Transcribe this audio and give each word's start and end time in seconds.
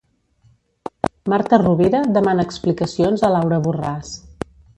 Marta 1.33 1.59
Rovira 1.63 2.01
demana 2.15 2.47
explicacions 2.49 3.27
a 3.27 3.31
Laura 3.37 3.61
Borràs. 3.69 4.17